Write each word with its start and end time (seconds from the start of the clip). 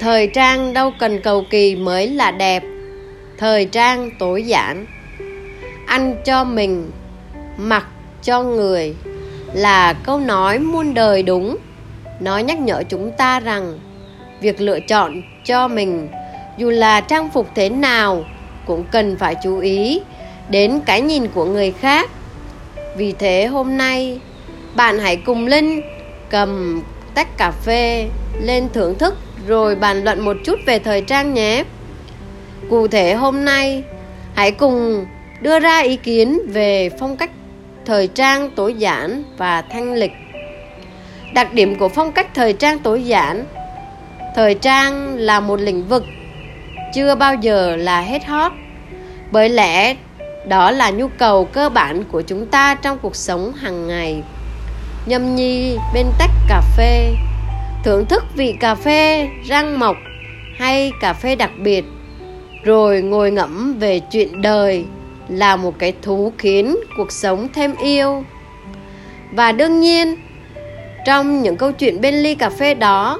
thời 0.00 0.26
trang 0.26 0.72
đâu 0.72 0.92
cần 0.98 1.20
cầu 1.22 1.44
kỳ 1.50 1.76
mới 1.76 2.08
là 2.08 2.30
đẹp. 2.30 2.62
Thời 3.38 3.64
trang 3.64 4.10
tối 4.18 4.42
giản. 4.42 4.86
Ăn 5.86 6.14
cho 6.24 6.44
mình, 6.44 6.90
mặc 7.56 7.86
cho 8.22 8.42
người 8.42 8.94
là 9.52 9.92
câu 9.92 10.20
nói 10.20 10.58
muôn 10.58 10.94
đời 10.94 11.22
đúng. 11.22 11.56
Nó 12.20 12.38
nhắc 12.38 12.58
nhở 12.58 12.82
chúng 12.88 13.10
ta 13.10 13.40
rằng 13.40 13.78
việc 14.40 14.60
lựa 14.60 14.80
chọn 14.80 15.22
cho 15.44 15.68
mình, 15.68 16.08
dù 16.56 16.70
là 16.70 17.00
trang 17.00 17.30
phục 17.30 17.48
thế 17.54 17.68
nào, 17.68 18.24
cũng 18.66 18.84
cần 18.92 19.16
phải 19.16 19.34
chú 19.42 19.58
ý 19.58 20.00
đến 20.48 20.80
cái 20.86 21.00
nhìn 21.00 21.28
của 21.28 21.44
người 21.44 21.72
khác. 21.72 22.10
Vì 22.96 23.12
thế 23.12 23.46
hôm 23.46 23.76
nay, 23.76 24.20
bạn 24.74 24.98
hãy 24.98 25.16
cùng 25.16 25.46
linh 25.46 25.80
cầm 26.30 26.82
tách 27.14 27.38
cà 27.38 27.50
phê 27.50 28.08
lên 28.40 28.68
thưởng 28.72 28.98
thức 28.98 29.14
rồi 29.46 29.74
bàn 29.74 30.04
luận 30.04 30.20
một 30.24 30.36
chút 30.44 30.58
về 30.66 30.78
thời 30.78 31.00
trang 31.00 31.34
nhé. 31.34 31.64
Cụ 32.70 32.88
thể 32.88 33.14
hôm 33.14 33.44
nay, 33.44 33.84
hãy 34.34 34.50
cùng 34.50 35.06
đưa 35.40 35.58
ra 35.58 35.78
ý 35.78 35.96
kiến 35.96 36.38
về 36.48 36.90
phong 36.98 37.16
cách 37.16 37.30
thời 37.86 38.06
trang 38.06 38.50
tối 38.50 38.74
giản 38.74 39.22
và 39.36 39.62
thanh 39.62 39.94
lịch. 39.94 40.12
Đặc 41.34 41.52
điểm 41.52 41.78
của 41.78 41.88
phong 41.88 42.12
cách 42.12 42.34
thời 42.34 42.52
trang 42.52 42.78
tối 42.78 43.04
giản, 43.04 43.44
thời 44.36 44.54
trang 44.54 45.16
là 45.16 45.40
một 45.40 45.60
lĩnh 45.60 45.88
vực 45.88 46.04
chưa 46.94 47.14
bao 47.14 47.34
giờ 47.34 47.76
là 47.76 48.00
hết 48.00 48.24
hot. 48.24 48.52
Bởi 49.30 49.48
lẽ, 49.48 49.96
đó 50.48 50.70
là 50.70 50.90
nhu 50.90 51.08
cầu 51.08 51.44
cơ 51.44 51.68
bản 51.68 52.04
của 52.04 52.22
chúng 52.22 52.46
ta 52.46 52.74
trong 52.74 52.98
cuộc 52.98 53.16
sống 53.16 53.52
hàng 53.52 53.86
ngày 53.86 54.22
nhâm 55.06 55.34
nhi 55.36 55.76
bên 55.94 56.06
tách 56.18 56.30
cà 56.48 56.62
phê. 56.76 57.14
Thưởng 57.84 58.06
thức 58.06 58.24
vị 58.36 58.56
cà 58.60 58.74
phê 58.74 59.28
rang 59.48 59.78
mộc 59.78 59.96
hay 60.58 60.92
cà 61.00 61.12
phê 61.12 61.36
đặc 61.36 61.50
biệt. 61.58 61.84
Rồi 62.64 63.02
ngồi 63.02 63.30
ngẫm 63.30 63.78
về 63.78 63.98
chuyện 63.98 64.42
đời 64.42 64.84
là 65.28 65.56
một 65.56 65.78
cái 65.78 65.92
thú 66.02 66.32
khiến 66.38 66.76
cuộc 66.96 67.12
sống 67.12 67.48
thêm 67.54 67.74
yêu. 67.82 68.24
Và 69.32 69.52
đương 69.52 69.80
nhiên, 69.80 70.16
trong 71.06 71.42
những 71.42 71.56
câu 71.56 71.72
chuyện 71.72 72.00
bên 72.00 72.14
ly 72.14 72.34
cà 72.34 72.50
phê 72.50 72.74
đó, 72.74 73.18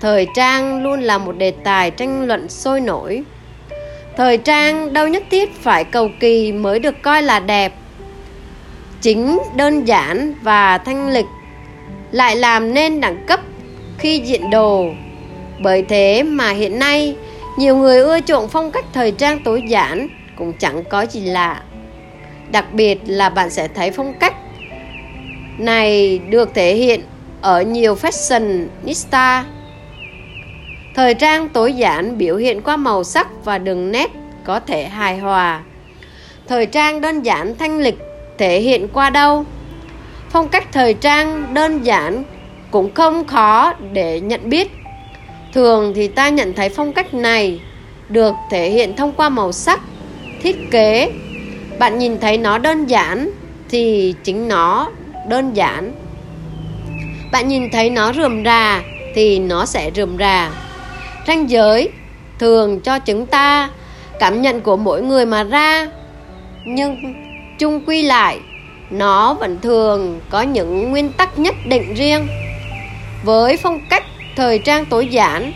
thời 0.00 0.26
trang 0.34 0.82
luôn 0.82 1.00
là 1.00 1.18
một 1.18 1.36
đề 1.38 1.50
tài 1.50 1.90
tranh 1.90 2.26
luận 2.26 2.48
sôi 2.48 2.80
nổi. 2.80 3.22
Thời 4.16 4.38
trang 4.38 4.92
đâu 4.92 5.08
nhất 5.08 5.22
thiết 5.30 5.62
phải 5.62 5.84
cầu 5.84 6.10
kỳ 6.20 6.52
mới 6.52 6.78
được 6.78 7.02
coi 7.02 7.22
là 7.22 7.40
đẹp 7.40 7.72
chính 9.00 9.38
đơn 9.56 9.84
giản 9.84 10.34
và 10.42 10.78
thanh 10.78 11.10
lịch 11.10 11.26
lại 12.12 12.36
làm 12.36 12.74
nên 12.74 13.00
đẳng 13.00 13.26
cấp 13.26 13.40
khi 13.98 14.18
diện 14.18 14.50
đồ. 14.50 14.86
Bởi 15.60 15.82
thế 15.82 16.22
mà 16.22 16.50
hiện 16.50 16.78
nay, 16.78 17.16
nhiều 17.58 17.76
người 17.76 17.98
ưa 17.98 18.20
chuộng 18.20 18.48
phong 18.48 18.70
cách 18.70 18.84
thời 18.92 19.10
trang 19.10 19.42
tối 19.44 19.62
giản 19.68 20.08
cũng 20.36 20.52
chẳng 20.52 20.84
có 20.84 21.02
gì 21.02 21.20
lạ. 21.20 21.62
Đặc 22.52 22.72
biệt 22.72 23.00
là 23.06 23.28
bạn 23.28 23.50
sẽ 23.50 23.68
thấy 23.68 23.90
phong 23.90 24.14
cách 24.20 24.34
này 25.58 26.18
được 26.18 26.54
thể 26.54 26.74
hiện 26.74 27.00
ở 27.40 27.62
nhiều 27.62 27.94
fashionista 27.94 29.42
thời 30.94 31.14
trang 31.14 31.48
tối 31.48 31.72
giản 31.72 32.18
biểu 32.18 32.36
hiện 32.36 32.62
qua 32.62 32.76
màu 32.76 33.04
sắc 33.04 33.44
và 33.44 33.58
đường 33.58 33.92
nét 33.92 34.10
có 34.44 34.60
thể 34.60 34.84
hài 34.84 35.18
hòa. 35.18 35.62
Thời 36.46 36.66
trang 36.66 37.00
đơn 37.00 37.22
giản 37.22 37.54
thanh 37.58 37.78
lịch 37.78 37.98
thể 38.38 38.60
hiện 38.60 38.88
qua 38.88 39.10
đâu. 39.10 39.44
Phong 40.30 40.48
cách 40.48 40.72
thời 40.72 40.94
trang 40.94 41.54
đơn 41.54 41.86
giản 41.86 42.24
cũng 42.70 42.94
không 42.94 43.26
khó 43.26 43.72
để 43.92 44.20
nhận 44.20 44.50
biết. 44.50 44.72
Thường 45.52 45.92
thì 45.96 46.08
ta 46.08 46.28
nhận 46.28 46.52
thấy 46.52 46.68
phong 46.68 46.92
cách 46.92 47.14
này 47.14 47.60
được 48.08 48.34
thể 48.50 48.70
hiện 48.70 48.96
thông 48.96 49.12
qua 49.12 49.28
màu 49.28 49.52
sắc, 49.52 49.80
thiết 50.42 50.56
kế. 50.70 51.12
Bạn 51.78 51.98
nhìn 51.98 52.18
thấy 52.18 52.38
nó 52.38 52.58
đơn 52.58 52.86
giản 52.86 53.30
thì 53.68 54.14
chính 54.24 54.48
nó 54.48 54.90
đơn 55.28 55.56
giản. 55.56 55.92
Bạn 57.32 57.48
nhìn 57.48 57.70
thấy 57.70 57.90
nó 57.90 58.12
rườm 58.12 58.44
rà 58.44 58.82
thì 59.14 59.38
nó 59.38 59.66
sẽ 59.66 59.90
rườm 59.94 60.18
rà. 60.18 60.50
Ranh 61.26 61.50
giới 61.50 61.90
thường 62.38 62.80
cho 62.80 62.98
chúng 62.98 63.26
ta 63.26 63.70
cảm 64.20 64.42
nhận 64.42 64.60
của 64.60 64.76
mỗi 64.76 65.02
người 65.02 65.26
mà 65.26 65.44
ra, 65.44 65.88
nhưng 66.66 67.14
chung 67.58 67.80
quy 67.86 68.02
lại, 68.02 68.40
nó 68.90 69.34
vẫn 69.34 69.58
thường 69.62 70.20
có 70.30 70.42
những 70.42 70.90
nguyên 70.90 71.12
tắc 71.12 71.38
nhất 71.38 71.54
định 71.66 71.94
riêng. 71.94 72.28
Với 73.24 73.56
phong 73.56 73.80
cách 73.90 74.04
thời 74.36 74.58
trang 74.58 74.84
tối 74.84 75.06
giản, 75.06 75.52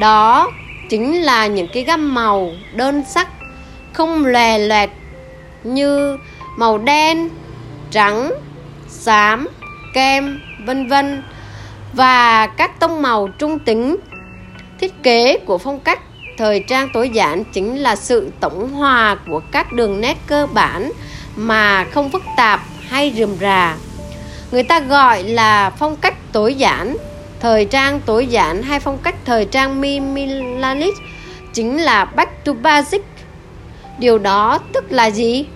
đó 0.00 0.50
chính 0.88 1.22
là 1.22 1.46
những 1.46 1.68
cái 1.72 1.84
gam 1.84 2.14
màu 2.14 2.50
đơn 2.74 3.02
sắc, 3.08 3.28
không 3.92 4.26
lòe 4.26 4.58
loẹt 4.58 4.90
như 5.64 6.18
màu 6.58 6.78
đen, 6.78 7.28
trắng, 7.90 8.32
xám, 8.88 9.48
kem, 9.94 10.40
vân 10.66 10.88
vân 10.88 11.22
và 11.92 12.46
các 12.46 12.80
tông 12.80 13.02
màu 13.02 13.28
trung 13.28 13.58
tính. 13.58 13.96
Thiết 14.80 15.02
kế 15.02 15.38
của 15.38 15.58
phong 15.58 15.80
cách 15.80 16.00
thời 16.38 16.64
trang 16.68 16.88
tối 16.92 17.10
giản 17.10 17.44
chính 17.44 17.76
là 17.76 17.96
sự 17.96 18.30
tổng 18.40 18.70
hòa 18.70 19.16
của 19.28 19.40
các 19.50 19.72
đường 19.72 20.00
nét 20.00 20.16
cơ 20.26 20.46
bản 20.46 20.92
mà 21.36 21.84
không 21.84 22.10
phức 22.10 22.22
tạp 22.36 22.60
hay 22.88 23.12
rườm 23.16 23.38
rà. 23.40 23.76
Người 24.52 24.62
ta 24.62 24.80
gọi 24.80 25.22
là 25.22 25.70
phong 25.70 25.96
cách 25.96 26.14
tối 26.32 26.54
giản, 26.54 26.96
thời 27.40 27.64
trang 27.64 28.00
tối 28.06 28.26
giản 28.26 28.62
hay 28.62 28.80
phong 28.80 28.98
cách 28.98 29.14
thời 29.24 29.44
trang 29.44 29.80
minimalist 29.80 30.96
chính 31.52 31.78
là 31.78 32.04
back 32.04 32.44
to 32.44 32.52
basic. 32.52 33.02
Điều 33.98 34.18
đó 34.18 34.58
tức 34.72 34.92
là 34.92 35.10
gì? 35.10 35.46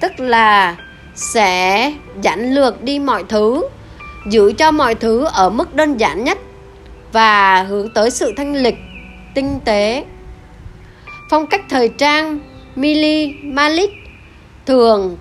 Tức 0.00 0.20
là 0.20 0.76
sẽ 1.14 1.92
giản 2.22 2.54
lược 2.54 2.82
đi 2.82 2.98
mọi 2.98 3.24
thứ, 3.28 3.68
giữ 4.30 4.52
cho 4.58 4.70
mọi 4.70 4.94
thứ 4.94 5.24
ở 5.24 5.50
mức 5.50 5.74
đơn 5.74 5.96
giản 5.96 6.24
nhất 6.24 6.38
và 7.12 7.62
hướng 7.62 7.88
tới 7.94 8.10
sự 8.10 8.32
thanh 8.36 8.56
lịch, 8.56 8.76
tinh 9.34 9.60
tế. 9.64 10.04
Phong 11.30 11.46
cách 11.46 11.62
thời 11.70 11.88
trang 11.88 12.38
minimalist 12.76 13.90
thường, 14.66 15.16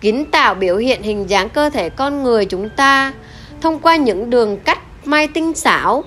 kiến 0.00 0.24
tạo 0.30 0.54
biểu 0.54 0.76
hiện 0.76 1.02
hình 1.02 1.30
dáng 1.30 1.48
cơ 1.48 1.70
thể 1.70 1.90
con 1.90 2.22
người 2.22 2.44
chúng 2.44 2.68
ta 2.76 3.12
thông 3.60 3.78
qua 3.78 3.96
những 3.96 4.30
đường 4.30 4.56
cắt 4.56 4.78
may 5.04 5.28
tinh 5.28 5.54
xảo 5.54 6.04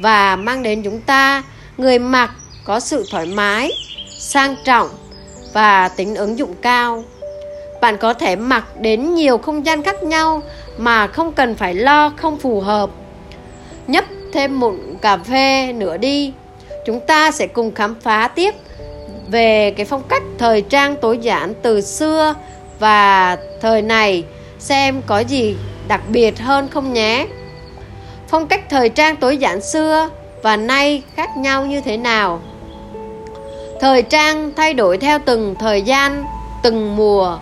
và 0.00 0.36
mang 0.36 0.62
đến 0.62 0.82
chúng 0.82 1.00
ta 1.00 1.42
người 1.78 1.98
mặc 1.98 2.30
có 2.64 2.80
sự 2.80 3.04
thoải 3.10 3.26
mái, 3.26 3.70
sang 4.18 4.56
trọng 4.64 4.88
và 5.52 5.88
tính 5.88 6.14
ứng 6.14 6.38
dụng 6.38 6.54
cao. 6.62 7.04
Bạn 7.80 7.96
có 7.98 8.14
thể 8.14 8.36
mặc 8.36 8.64
đến 8.80 9.14
nhiều 9.14 9.38
không 9.38 9.66
gian 9.66 9.82
khác 9.82 10.02
nhau 10.02 10.42
mà 10.78 11.06
không 11.06 11.32
cần 11.32 11.54
phải 11.54 11.74
lo, 11.74 12.12
không 12.16 12.38
phù 12.38 12.60
hợp. 12.60 12.90
Nhấp 13.86 14.04
thêm 14.32 14.60
một 14.60 14.74
cà 15.02 15.16
phê 15.16 15.72
nữa 15.72 15.96
đi, 15.96 16.32
chúng 16.86 17.00
ta 17.00 17.30
sẽ 17.30 17.46
cùng 17.46 17.74
khám 17.74 17.94
phá 18.00 18.28
tiếp 18.28 18.54
về 19.34 19.70
cái 19.70 19.86
phong 19.86 20.02
cách 20.08 20.22
thời 20.38 20.62
trang 20.62 20.96
tối 20.96 21.18
giản 21.18 21.54
từ 21.62 21.80
xưa 21.80 22.34
và 22.78 23.36
thời 23.60 23.82
này, 23.82 24.24
xem 24.58 25.02
có 25.06 25.18
gì 25.18 25.56
đặc 25.88 26.00
biệt 26.08 26.38
hơn 26.38 26.68
không 26.68 26.92
nhé? 26.92 27.26
Phong 28.28 28.46
cách 28.46 28.60
thời 28.70 28.88
trang 28.88 29.16
tối 29.16 29.36
giản 29.36 29.60
xưa 29.60 30.10
và 30.42 30.56
nay 30.56 31.02
khác 31.16 31.36
nhau 31.36 31.66
như 31.66 31.80
thế 31.80 31.96
nào? 31.96 32.40
Thời 33.80 34.02
trang 34.02 34.52
thay 34.56 34.74
đổi 34.74 34.98
theo 34.98 35.18
từng 35.24 35.54
thời 35.58 35.82
gian, 35.82 36.24
từng 36.62 36.96
mùa. 36.96 37.38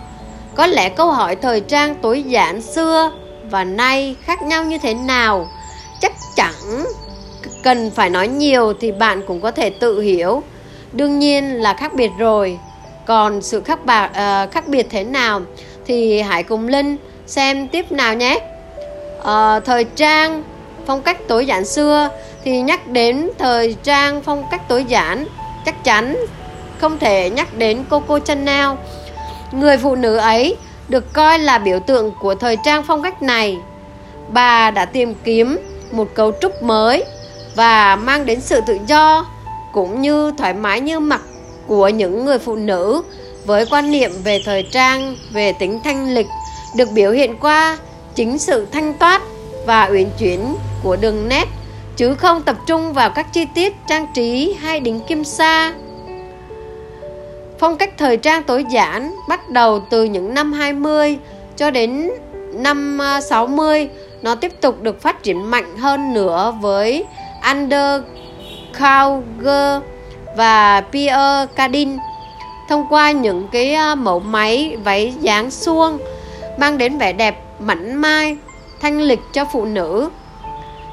Có 0.55 0.67
lẽ 0.67 0.89
câu 0.89 1.11
hỏi 1.11 1.35
thời 1.35 1.61
trang 1.61 1.95
tối 2.01 2.23
giản 2.23 2.61
xưa 2.61 3.11
và 3.49 3.63
nay 3.63 4.15
khác 4.21 4.41
nhau 4.41 4.63
như 4.63 4.77
thế 4.77 4.93
nào? 4.93 5.47
Chắc 6.01 6.13
chẳng 6.35 6.85
cần 7.63 7.91
phải 7.95 8.09
nói 8.09 8.27
nhiều 8.27 8.73
thì 8.79 8.91
bạn 8.91 9.21
cũng 9.27 9.41
có 9.41 9.51
thể 9.51 9.69
tự 9.69 10.01
hiểu 10.01 10.43
đương 10.93 11.19
nhiên 11.19 11.61
là 11.61 11.73
khác 11.73 11.93
biệt 11.93 12.11
rồi 12.17 12.59
còn 13.05 13.41
sự 13.41 13.61
khác 13.61 13.85
bạc 13.85 14.05
uh, 14.05 14.15
ờ, 14.15 14.47
khác 14.51 14.67
biệt 14.67 14.87
thế 14.89 15.03
nào 15.03 15.41
thì 15.85 16.21
hãy 16.21 16.43
cùng 16.43 16.67
linh 16.67 16.97
xem 17.25 17.67
tiếp 17.67 17.91
nào 17.91 18.13
nhé 18.15 18.39
uh, 19.19 19.65
thời 19.65 19.83
trang 19.83 20.43
phong 20.85 21.01
cách 21.01 21.27
tối 21.27 21.45
giản 21.45 21.65
xưa 21.65 22.09
thì 22.43 22.61
nhắc 22.61 22.87
đến 22.87 23.29
thời 23.37 23.75
trang 23.83 24.21
phong 24.21 24.43
cách 24.51 24.67
tối 24.67 24.85
giản 24.85 25.25
chắc 25.65 25.83
chắn 25.83 26.15
không 26.83 26.99
thể 26.99 27.29
nhắc 27.29 27.57
đến 27.57 27.83
Coco 27.89 28.19
Chanel. 28.19 28.69
Người 29.51 29.77
phụ 29.77 29.95
nữ 29.95 30.17
ấy 30.17 30.57
được 30.89 31.13
coi 31.13 31.39
là 31.39 31.57
biểu 31.57 31.79
tượng 31.79 32.11
của 32.19 32.35
thời 32.35 32.57
trang 32.65 32.83
phong 32.87 33.03
cách 33.03 33.21
này. 33.21 33.57
Bà 34.29 34.71
đã 34.71 34.85
tìm 34.85 35.13
kiếm 35.23 35.59
một 35.91 36.07
cấu 36.13 36.31
trúc 36.41 36.63
mới 36.63 37.03
và 37.55 37.95
mang 37.95 38.25
đến 38.25 38.41
sự 38.41 38.61
tự 38.67 38.77
do 38.87 39.25
cũng 39.73 40.01
như 40.01 40.31
thoải 40.37 40.53
mái 40.53 40.81
như 40.81 40.99
mặc 40.99 41.21
của 41.67 41.89
những 41.89 42.25
người 42.25 42.39
phụ 42.39 42.55
nữ 42.55 43.01
với 43.45 43.65
quan 43.71 43.91
niệm 43.91 44.11
về 44.23 44.41
thời 44.45 44.63
trang, 44.63 45.15
về 45.33 45.53
tính 45.53 45.79
thanh 45.83 46.15
lịch 46.15 46.27
được 46.77 46.89
biểu 46.91 47.11
hiện 47.11 47.37
qua 47.39 47.77
chính 48.15 48.39
sự 48.39 48.67
thanh 48.71 48.93
toát 48.93 49.21
và 49.65 49.89
uyển 49.91 50.09
chuyển 50.19 50.55
của 50.83 50.95
đường 50.95 51.29
nét 51.29 51.47
chứ 51.97 52.15
không 52.15 52.43
tập 52.43 52.55
trung 52.67 52.93
vào 52.93 53.09
các 53.09 53.33
chi 53.33 53.45
tiết 53.55 53.75
trang 53.87 54.07
trí 54.13 54.55
hay 54.59 54.79
đính 54.79 54.99
kim 55.07 55.23
sa. 55.23 55.73
Phong 57.59 57.77
cách 57.77 57.93
thời 57.97 58.17
trang 58.17 58.43
tối 58.43 58.65
giản 58.69 59.15
bắt 59.29 59.49
đầu 59.49 59.79
từ 59.89 60.03
những 60.03 60.33
năm 60.33 60.53
20 60.53 61.17
cho 61.57 61.71
đến 61.71 62.09
năm 62.53 63.01
à, 63.01 63.21
60 63.21 63.89
nó 64.21 64.35
tiếp 64.35 64.61
tục 64.61 64.81
được 64.81 65.01
phát 65.01 65.23
triển 65.23 65.51
mạnh 65.51 65.77
hơn 65.77 66.13
nữa 66.13 66.53
với 66.61 67.05
Under 67.53 68.01
Kauger 68.79 69.81
và 70.35 70.81
Pierre 70.81 71.45
Cardin 71.55 71.97
thông 72.69 72.85
qua 72.89 73.11
những 73.11 73.47
cái 73.51 73.73
ờ, 73.73 73.95
mẫu 73.95 74.19
máy 74.19 74.77
váy 74.83 75.13
dáng 75.21 75.51
suông 75.51 75.97
mang 76.57 76.77
đến 76.77 76.97
vẻ 76.97 77.13
đẹp 77.13 77.43
mảnh 77.59 77.95
mai, 77.95 78.37
thanh 78.81 79.01
lịch 79.01 79.19
cho 79.33 79.45
phụ 79.53 79.65
nữ. 79.65 80.09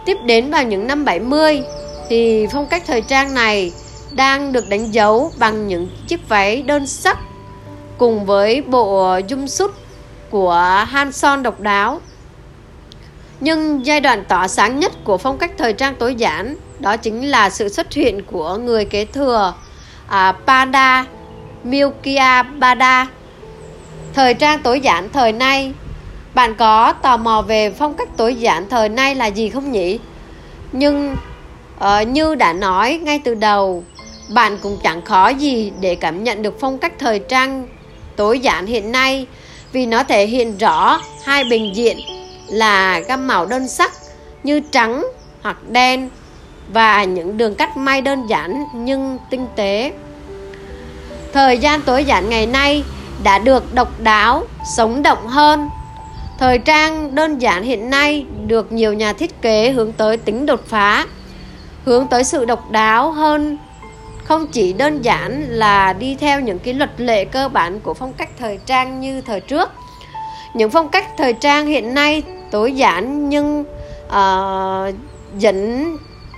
Tiếp 0.04 0.16
đến 0.24 0.50
vào 0.50 0.64
những 0.64 0.86
năm 0.86 1.04
70 1.04 1.62
thì 2.08 2.46
phong 2.52 2.66
cách 2.66 2.82
thời 2.86 3.02
trang 3.02 3.34
này 3.34 3.72
đang 4.12 4.52
được 4.52 4.68
đánh 4.68 4.94
dấu 4.94 5.32
bằng 5.38 5.68
những 5.68 5.88
chiếc 6.08 6.28
váy 6.28 6.62
đơn 6.62 6.86
sắc 6.86 7.18
cùng 7.98 8.26
với 8.26 8.62
bộ 8.62 9.16
dung 9.28 9.48
sút 9.48 9.70
của 10.30 10.84
Hanson 10.88 11.42
độc 11.42 11.60
đáo. 11.60 12.00
Nhưng 13.40 13.86
giai 13.86 14.00
đoạn 14.00 14.24
tỏa 14.28 14.48
sáng 14.48 14.80
nhất 14.80 14.92
của 15.04 15.18
phong 15.18 15.38
cách 15.38 15.50
thời 15.58 15.72
trang 15.72 15.94
tối 15.94 16.14
giản 16.14 16.56
đó 16.80 16.96
chính 16.96 17.28
là 17.30 17.50
sự 17.50 17.68
xuất 17.68 17.92
hiện 17.92 18.22
của 18.22 18.56
người 18.56 18.84
kế 18.84 19.04
thừa 19.04 19.54
à, 20.08 20.32
Panda 20.46 21.06
Milkia 21.64 22.42
Bada. 22.42 23.06
Thời 24.14 24.34
trang 24.34 24.62
tối 24.62 24.80
giản 24.80 25.08
thời 25.12 25.32
nay 25.32 25.72
bạn 26.34 26.54
có 26.54 26.92
tò 26.92 27.16
mò 27.16 27.42
về 27.42 27.70
phong 27.70 27.94
cách 27.94 28.08
tối 28.16 28.34
giản 28.34 28.68
thời 28.68 28.88
nay 28.88 29.14
là 29.14 29.26
gì 29.26 29.48
không 29.48 29.72
nhỉ? 29.72 29.98
Nhưng 30.72 31.16
uh, 31.76 32.08
như 32.08 32.34
đã 32.34 32.52
nói 32.52 33.00
ngay 33.02 33.20
từ 33.24 33.34
đầu 33.34 33.84
bạn 34.34 34.58
cũng 34.62 34.78
chẳng 34.82 35.02
khó 35.02 35.28
gì 35.28 35.72
để 35.80 35.94
cảm 35.94 36.24
nhận 36.24 36.42
được 36.42 36.56
phong 36.60 36.78
cách 36.78 36.92
thời 36.98 37.18
trang 37.18 37.68
tối 38.16 38.40
giản 38.40 38.66
hiện 38.66 38.92
nay 38.92 39.26
vì 39.72 39.86
nó 39.86 40.02
thể 40.02 40.26
hiện 40.26 40.58
rõ 40.58 41.00
hai 41.24 41.44
bình 41.44 41.76
diện 41.76 41.98
là 42.48 43.00
gam 43.00 43.26
màu 43.26 43.46
đơn 43.46 43.68
sắc 43.68 43.92
như 44.42 44.60
trắng 44.60 45.06
hoặc 45.42 45.56
đen 45.68 46.10
và 46.72 47.04
những 47.04 47.36
đường 47.36 47.54
cắt 47.54 47.76
may 47.76 48.00
đơn 48.00 48.26
giản 48.26 48.64
nhưng 48.74 49.18
tinh 49.30 49.46
tế. 49.56 49.92
Thời 51.32 51.58
gian 51.58 51.82
tối 51.82 52.04
giản 52.04 52.28
ngày 52.28 52.46
nay 52.46 52.84
đã 53.24 53.38
được 53.38 53.74
độc 53.74 54.00
đáo, 54.00 54.44
sống 54.76 55.02
động 55.02 55.26
hơn. 55.26 55.68
Thời 56.38 56.58
trang 56.58 57.14
đơn 57.14 57.38
giản 57.38 57.62
hiện 57.62 57.90
nay 57.90 58.26
được 58.46 58.72
nhiều 58.72 58.92
nhà 58.92 59.12
thiết 59.12 59.42
kế 59.42 59.70
hướng 59.70 59.92
tới 59.92 60.16
tính 60.16 60.46
đột 60.46 60.66
phá, 60.66 61.06
hướng 61.84 62.06
tới 62.06 62.24
sự 62.24 62.44
độc 62.44 62.70
đáo 62.70 63.12
hơn 63.12 63.58
không 64.30 64.46
chỉ 64.46 64.72
đơn 64.72 65.02
giản 65.02 65.44
là 65.48 65.92
đi 65.92 66.14
theo 66.20 66.40
những 66.40 66.58
cái 66.58 66.74
luật 66.74 66.90
lệ 66.96 67.24
cơ 67.24 67.48
bản 67.48 67.80
của 67.80 67.94
phong 67.94 68.12
cách 68.12 68.30
thời 68.38 68.58
trang 68.66 69.00
như 69.00 69.20
thời 69.20 69.40
trước 69.40 69.70
những 70.54 70.70
phong 70.70 70.88
cách 70.88 71.06
thời 71.18 71.32
trang 71.32 71.66
hiện 71.66 71.94
nay 71.94 72.22
tối 72.50 72.72
giản 72.72 73.28
nhưng 73.28 73.64
uh, 74.06 74.94
dẫn 75.38 75.96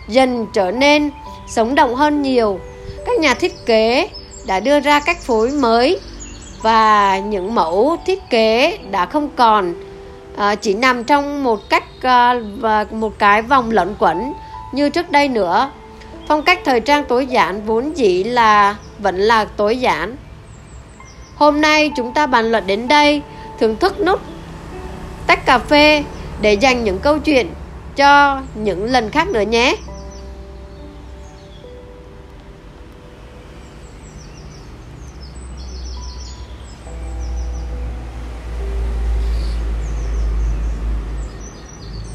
dần 0.09 0.47
trở 0.53 0.71
nên 0.71 1.11
sống 1.47 1.75
động 1.75 1.95
hơn 1.95 2.23
nhiều 2.23 2.61
các 3.07 3.19
nhà 3.19 3.35
thiết 3.35 3.67
kế 3.67 4.09
đã 4.47 4.61
đưa 4.61 4.81
ra 4.81 5.01
cách 5.01 5.21
phối 5.21 5.51
mới 5.51 6.01
và 6.63 7.19
những 7.19 7.55
mẫu 7.55 7.97
thiết 8.07 8.31
kế 8.31 8.79
đã 8.91 9.07
không 9.07 9.29
còn 9.37 9.75
à, 10.37 10.55
chỉ 10.55 10.75
nằm 10.75 11.05
trong 11.05 11.45
một 11.45 11.69
cách 11.69 11.85
à, 12.03 12.35
và 12.59 12.87
một 12.91 13.19
cái 13.19 13.43
vòng 13.43 13.71
lẩn 13.71 13.95
quẩn 13.99 14.33
như 14.73 14.89
trước 14.89 15.11
đây 15.11 15.29
nữa 15.29 15.71
Phong 16.29 16.43
cách 16.43 16.61
thời 16.65 16.81
trang 16.81 17.05
tối 17.05 17.27
giản 17.27 17.67
vốn 17.67 17.97
dĩ 17.97 18.25
là 18.25 18.77
vẫn 18.99 19.17
là 19.17 19.45
tối 19.45 19.77
giản. 19.77 20.17
Hôm 21.35 21.61
nay 21.61 21.91
chúng 21.97 22.15
ta 22.15 22.27
bàn 22.27 22.51
luận 22.51 22.67
đến 22.67 22.89
đây, 22.89 23.23
thưởng 23.61 23.77
thức 23.77 24.01
nút 24.01 24.21
tách 25.27 25.47
cà 25.47 25.59
phê 25.59 26.05
để 26.41 26.53
dành 26.53 26.85
những 26.85 26.99
câu 26.99 27.19
chuyện 27.19 27.51
cho 27.97 28.41
những 28.55 28.85
lần 28.85 29.11
khác 29.11 29.29
nữa 29.29 29.41
nhé. 29.41 29.77